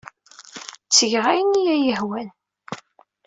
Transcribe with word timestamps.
Ttgeɣ 0.85 1.25
ayen 1.31 1.53
ay 1.61 1.67
iyi-yehwan. 1.73 2.29